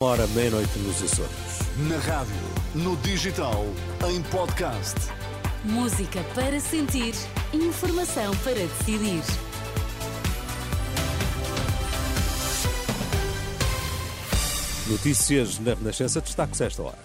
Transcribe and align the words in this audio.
Hora 0.00 0.28
meia-noite 0.28 0.78
nos 0.78 1.02
Açores. 1.02 1.58
Na 1.88 1.98
rádio, 1.98 2.32
no 2.72 2.96
digital, 2.98 3.64
em 4.08 4.22
podcast. 4.30 4.94
Música 5.64 6.22
para 6.36 6.60
sentir, 6.60 7.14
informação 7.52 8.32
para 8.44 8.54
decidir. 8.54 9.24
Notícias 14.88 15.58
na 15.58 15.74
Renascença, 15.74 16.20
destaque-se 16.20 16.62
esta 16.62 16.80
hora. 16.84 16.98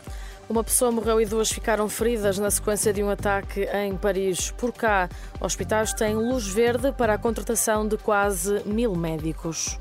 Uma 0.48 0.64
pessoa 0.64 0.92
morreu 0.92 1.20
e 1.20 1.26
duas 1.26 1.52
ficaram 1.52 1.90
feridas 1.90 2.38
na 2.38 2.52
sequência 2.52 2.94
de 2.94 3.02
um 3.02 3.10
ataque 3.10 3.62
em 3.74 3.98
Paris. 3.98 4.52
Por 4.52 4.72
cá, 4.72 5.10
hospitais 5.42 5.94
têm 5.94 6.14
luz 6.14 6.46
verde 6.46 6.92
para 6.92 7.16
a 7.16 7.18
contratação 7.18 7.88
de 7.88 7.98
quase 7.98 8.62
mil 8.68 8.96
médicos. 8.96 9.80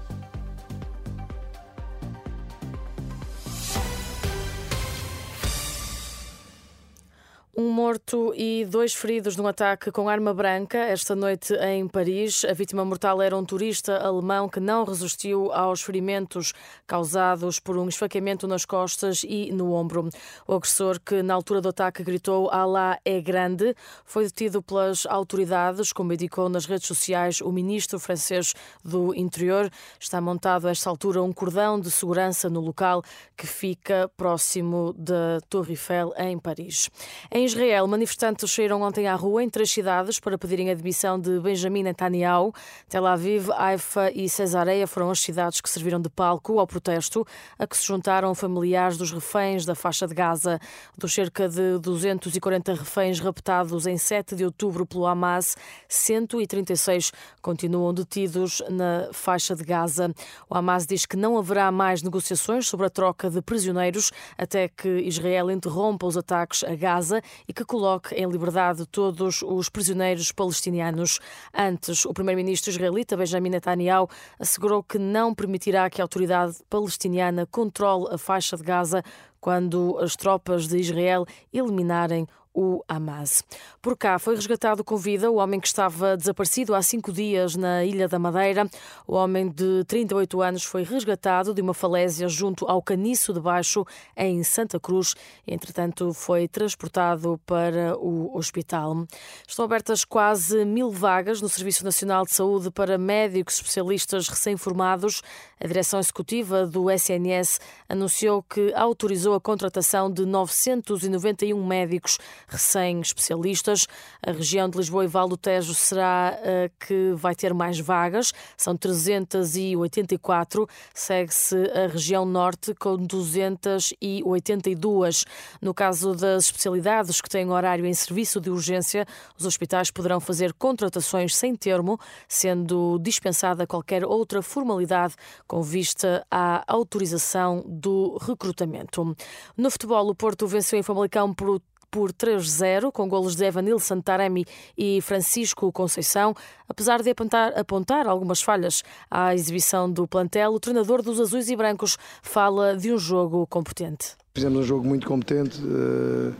Um 7.54 7.68
morto 7.68 8.32
e 8.34 8.64
dois 8.64 8.94
feridos 8.94 9.36
num 9.36 9.46
ataque 9.46 9.92
com 9.92 10.08
arma 10.08 10.32
branca 10.32 10.78
esta 10.78 11.14
noite 11.14 11.52
em 11.56 11.86
Paris. 11.86 12.46
A 12.46 12.54
vítima 12.54 12.82
mortal 12.82 13.20
era 13.20 13.36
um 13.36 13.44
turista 13.44 13.98
alemão 13.98 14.48
que 14.48 14.58
não 14.58 14.84
resistiu 14.84 15.52
aos 15.52 15.82
ferimentos 15.82 16.54
causados 16.86 17.60
por 17.60 17.76
um 17.76 17.90
esfaqueamento 17.90 18.48
nas 18.48 18.64
costas 18.64 19.22
e 19.22 19.52
no 19.52 19.74
ombro. 19.74 20.08
O 20.48 20.54
agressor, 20.54 20.98
que 20.98 21.22
na 21.22 21.34
altura 21.34 21.60
do 21.60 21.68
ataque 21.68 22.02
gritou 22.02 22.48
Alá 22.48 22.98
é 23.04 23.20
grande, 23.20 23.76
foi 24.02 24.24
detido 24.24 24.62
pelas 24.62 25.04
autoridades, 25.04 25.92
como 25.92 26.14
indicou 26.14 26.48
nas 26.48 26.64
redes 26.64 26.86
sociais 26.86 27.42
o 27.42 27.52
ministro 27.52 28.00
francês 28.00 28.54
do 28.82 29.14
Interior. 29.14 29.70
Está 30.00 30.22
montado 30.22 30.68
a 30.68 30.70
esta 30.70 30.88
altura 30.88 31.22
um 31.22 31.34
cordão 31.34 31.78
de 31.78 31.90
segurança 31.90 32.48
no 32.48 32.60
local 32.60 33.02
que 33.36 33.46
fica 33.46 34.10
próximo 34.16 34.94
da 34.94 35.38
Torre 35.50 35.72
Eiffel 35.72 36.14
em 36.16 36.38
Paris. 36.38 36.88
Em 37.30 37.41
em 37.42 37.44
Israel, 37.44 37.88
manifestantes 37.88 38.48
saíram 38.52 38.82
ontem 38.82 39.08
à 39.08 39.16
rua 39.16 39.42
em 39.42 39.50
três 39.50 39.68
cidades 39.68 40.20
para 40.20 40.38
pedirem 40.38 40.68
a 40.68 40.72
admissão 40.72 41.18
de 41.18 41.40
Benjamin 41.40 41.82
Netanyahu. 41.82 42.54
Tel 42.88 43.04
Aviv, 43.04 43.50
Haifa 43.50 44.12
e 44.12 44.28
Cesareia 44.28 44.86
foram 44.86 45.10
as 45.10 45.18
cidades 45.18 45.60
que 45.60 45.68
serviram 45.68 46.00
de 46.00 46.08
palco 46.08 46.60
ao 46.60 46.68
protesto, 46.68 47.26
a 47.58 47.66
que 47.66 47.76
se 47.76 47.84
juntaram 47.84 48.32
familiares 48.32 48.96
dos 48.96 49.10
reféns 49.10 49.64
da 49.64 49.74
faixa 49.74 50.06
de 50.06 50.14
Gaza. 50.14 50.60
Dos 50.96 51.12
cerca 51.12 51.48
de 51.48 51.80
240 51.80 52.74
reféns 52.74 53.18
raptados 53.18 53.88
em 53.88 53.98
7 53.98 54.36
de 54.36 54.44
outubro 54.44 54.86
pelo 54.86 55.04
Hamas, 55.04 55.56
136 55.88 57.10
continuam 57.40 57.92
detidos 57.92 58.62
na 58.70 59.08
faixa 59.12 59.56
de 59.56 59.64
Gaza. 59.64 60.14
O 60.48 60.56
Hamas 60.56 60.86
diz 60.86 61.06
que 61.06 61.16
não 61.16 61.36
haverá 61.36 61.72
mais 61.72 62.04
negociações 62.04 62.68
sobre 62.68 62.86
a 62.86 62.90
troca 62.90 63.28
de 63.28 63.42
prisioneiros 63.42 64.12
até 64.38 64.68
que 64.68 64.88
Israel 65.00 65.50
interrompa 65.50 66.06
os 66.06 66.16
ataques 66.16 66.62
a 66.62 66.76
Gaza 66.76 67.20
e 67.48 67.52
que 67.52 67.64
coloque 67.64 68.14
em 68.14 68.26
liberdade 68.26 68.86
todos 68.86 69.42
os 69.42 69.68
prisioneiros 69.68 70.32
palestinianos. 70.32 71.18
Antes, 71.52 72.04
o 72.04 72.12
primeiro-ministro 72.12 72.70
israelita 72.70 73.16
Benjamin 73.16 73.50
Netanyahu 73.50 74.08
assegurou 74.38 74.82
que 74.82 74.98
não 74.98 75.34
permitirá 75.34 75.88
que 75.90 76.00
a 76.00 76.04
autoridade 76.04 76.56
palestiniana 76.68 77.46
controle 77.46 78.14
a 78.14 78.18
faixa 78.18 78.56
de 78.56 78.62
Gaza 78.62 79.02
quando 79.42 79.98
as 79.98 80.14
tropas 80.14 80.68
de 80.68 80.78
Israel 80.78 81.26
eliminarem 81.52 82.28
o 82.54 82.84
Hamas. 82.86 83.42
Por 83.80 83.96
cá 83.96 84.18
foi 84.18 84.34
resgatado 84.34 84.84
com 84.84 84.96
vida 84.96 85.30
o 85.30 85.36
homem 85.36 85.58
que 85.58 85.66
estava 85.66 86.16
desaparecido 86.16 86.74
há 86.74 86.82
cinco 86.82 87.12
dias 87.12 87.56
na 87.56 87.84
Ilha 87.84 88.08
da 88.08 88.18
Madeira. 88.18 88.68
O 89.06 89.14
homem 89.14 89.48
de 89.48 89.84
38 89.86 90.42
anos 90.42 90.64
foi 90.64 90.82
resgatado 90.82 91.54
de 91.54 91.62
uma 91.62 91.74
falésia 91.74 92.28
junto 92.28 92.66
ao 92.66 92.82
Caniço 92.82 93.32
de 93.32 93.40
Baixo, 93.40 93.84
em 94.16 94.42
Santa 94.42 94.78
Cruz. 94.78 95.14
Entretanto, 95.46 96.12
foi 96.12 96.46
transportado 96.46 97.40
para 97.46 97.96
o 97.98 98.36
hospital. 98.36 99.06
Estão 99.46 99.64
abertas 99.64 100.04
quase 100.04 100.64
mil 100.64 100.90
vagas 100.90 101.40
no 101.40 101.48
Serviço 101.48 101.84
Nacional 101.84 102.24
de 102.24 102.32
Saúde 102.32 102.70
para 102.70 102.98
médicos 102.98 103.54
especialistas 103.54 104.28
recém-formados. 104.28 105.22
A 105.58 105.66
direção 105.66 106.00
executiva 106.00 106.66
do 106.66 106.90
SNS 106.90 107.60
anunciou 107.88 108.42
que 108.42 108.72
autorizou 108.74 109.31
a 109.34 109.40
contratação 109.40 110.10
de 110.10 110.24
991 110.24 111.62
médicos 111.64 112.18
recém-especialistas. 112.48 113.86
A 114.24 114.32
região 114.32 114.68
de 114.68 114.78
Lisboa 114.78 115.04
e 115.04 115.08
Val 115.08 115.28
do 115.28 115.36
Tejo 115.36 115.74
será 115.74 116.30
a 116.30 116.32
eh, 116.42 116.70
que 116.78 117.12
vai 117.14 117.34
ter 117.34 117.52
mais 117.54 117.78
vagas, 117.78 118.32
são 118.56 118.76
384. 118.76 120.68
Segue-se 120.94 121.56
a 121.70 121.88
região 121.88 122.24
norte 122.24 122.72
com 122.74 122.96
282. 122.96 125.24
No 125.60 125.74
caso 125.74 126.14
das 126.14 126.44
especialidades 126.46 127.20
que 127.20 127.28
têm 127.28 127.50
horário 127.50 127.84
em 127.86 127.94
serviço 127.94 128.40
de 128.40 128.50
urgência, 128.50 129.06
os 129.38 129.46
hospitais 129.46 129.90
poderão 129.90 130.20
fazer 130.20 130.52
contratações 130.52 131.36
sem 131.36 131.54
termo, 131.54 131.98
sendo 132.28 132.98
dispensada 132.98 133.66
qualquer 133.66 134.04
outra 134.04 134.42
formalidade 134.42 135.14
com 135.46 135.62
vista 135.62 136.26
à 136.30 136.62
autorização 136.66 137.64
do 137.66 138.18
recrutamento. 138.18 139.16
No 139.56 139.70
futebol, 139.70 140.08
o 140.08 140.14
Porto 140.14 140.46
venceu 140.46 140.78
em 140.78 140.82
Famalicão 140.82 141.32
por 141.32 141.60
por 141.92 142.10
3-0, 142.10 142.90
com 142.90 143.06
golos 143.06 143.36
de 143.36 143.44
Evanilson 143.44 144.00
Taremi 144.00 144.46
e 144.76 145.02
Francisco 145.02 145.70
Conceição. 145.70 146.34
Apesar 146.66 147.02
de 147.02 147.10
apontar, 147.10 147.52
apontar 147.54 148.08
algumas 148.08 148.40
falhas 148.40 148.82
à 149.10 149.34
exibição 149.34 149.92
do 149.92 150.08
plantel, 150.08 150.54
o 150.54 150.58
treinador 150.58 151.02
dos 151.02 151.20
azuis 151.20 151.50
e 151.50 151.54
brancos 151.54 151.98
fala 152.22 152.74
de 152.74 152.90
um 152.90 152.96
jogo 152.96 153.46
competente. 153.46 154.16
Fizemos 154.34 154.60
um 154.60 154.62
jogo 154.62 154.88
muito 154.88 155.06
competente. 155.06 155.60
Uh... 155.62 156.34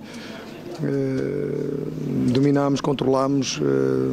Uh, 0.83 2.33
dominámos, 2.33 2.81
controlámos. 2.81 3.59
Uh, 3.59 4.11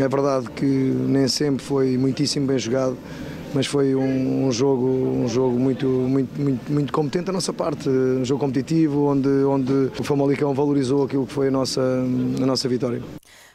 é 0.00 0.08
verdade 0.08 0.50
que 0.50 0.64
nem 0.64 1.28
sempre 1.28 1.62
foi 1.62 1.98
muitíssimo 1.98 2.46
bem 2.46 2.58
jogado 2.58 2.96
mas 3.54 3.66
foi 3.66 3.94
um, 3.94 4.46
um, 4.46 4.52
jogo, 4.52 4.86
um 4.86 5.28
jogo 5.28 5.58
muito, 5.58 5.86
muito, 5.86 6.40
muito, 6.40 6.72
muito 6.72 6.92
competente 6.92 7.26
da 7.26 7.32
nossa 7.32 7.52
parte, 7.52 7.88
um 7.88 8.24
jogo 8.24 8.40
competitivo, 8.40 9.06
onde, 9.06 9.28
onde 9.44 9.90
o 9.98 10.02
Famalicão 10.02 10.54
valorizou 10.54 11.04
aquilo 11.04 11.26
que 11.26 11.32
foi 11.32 11.48
a 11.48 11.50
nossa, 11.50 11.80
a 11.80 12.46
nossa 12.46 12.68
vitória. 12.68 13.02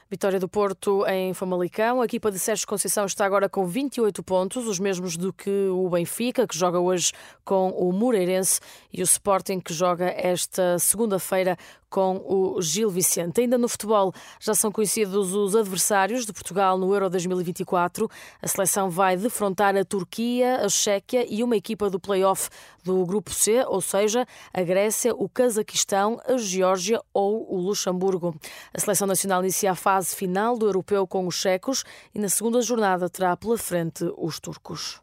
Vitória 0.09 0.39
do 0.39 0.47
Porto 0.47 1.05
em 1.05 1.33
Famalicão. 1.33 2.01
A 2.01 2.05
equipa 2.05 2.31
de 2.31 2.39
Sérgio 2.39 2.65
Conceição 2.65 3.05
está 3.05 3.25
agora 3.25 3.49
com 3.49 3.65
28 3.65 4.23
pontos, 4.23 4.65
os 4.65 4.79
mesmos 4.79 5.17
do 5.17 5.33
que 5.33 5.67
o 5.67 5.89
Benfica, 5.89 6.47
que 6.47 6.57
joga 6.57 6.79
hoje 6.79 7.11
com 7.43 7.71
o 7.71 7.91
Moreirense, 7.91 8.61
e 8.91 9.01
o 9.01 9.03
Sporting, 9.03 9.59
que 9.59 9.73
joga 9.73 10.05
esta 10.05 10.79
segunda-feira 10.79 11.57
com 11.89 12.21
o 12.25 12.61
Gil 12.61 12.89
Vicente. 12.89 13.41
Ainda 13.41 13.57
no 13.57 13.67
futebol, 13.67 14.13
já 14.39 14.53
são 14.53 14.71
conhecidos 14.71 15.33
os 15.33 15.55
adversários 15.55 16.25
de 16.25 16.33
Portugal 16.33 16.77
no 16.77 16.93
Euro 16.93 17.09
2024. 17.09 18.09
A 18.41 18.47
seleção 18.47 18.89
vai 18.89 19.15
defrontar 19.15 19.75
a 19.75 19.85
Turquia, 19.85 20.57
a 20.57 20.69
Chequia 20.69 21.25
e 21.29 21.43
uma 21.43 21.55
equipa 21.55 21.89
do 21.89 21.99
play-off 21.99 22.49
do 22.83 23.05
Grupo 23.05 23.33
C, 23.33 23.63
ou 23.67 23.81
seja, 23.81 24.25
a 24.53 24.61
Grécia, 24.63 25.13
o 25.13 25.27
Cazaquistão, 25.27 26.19
a 26.25 26.37
Geórgia 26.37 27.01
ou 27.13 27.53
o 27.53 27.59
Luxemburgo. 27.59 28.35
A 28.73 28.79
seleção 28.79 29.07
nacional 29.07 29.41
inicia 29.41 29.71
a 29.71 29.75
fase 29.97 30.15
final 30.15 30.57
do 30.57 30.67
europeu 30.67 31.07
com 31.07 31.25
os 31.25 31.35
checos 31.35 31.83
e 32.13 32.19
na 32.19 32.29
segunda 32.29 32.61
jornada 32.61 33.09
terá 33.09 33.35
pela 33.35 33.57
frente 33.57 34.05
os 34.15 34.39
turcos. 34.39 35.01